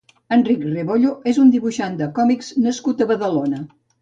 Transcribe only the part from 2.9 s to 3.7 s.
a Badalona.